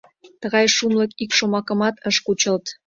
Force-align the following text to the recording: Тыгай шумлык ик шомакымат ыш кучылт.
Тыгай 0.41 0.65
шумлык 0.75 1.11
ик 1.23 1.31
шомакымат 1.37 1.95
ыш 2.09 2.17
кучылт. 2.25 2.65